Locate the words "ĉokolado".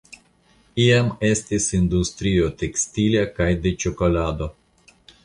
3.85-4.49